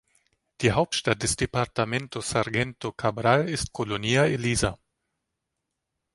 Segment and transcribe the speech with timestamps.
[0.61, 4.79] Die Hauptstadt des Departamento Sargento Cabral ist Colonia Elisa.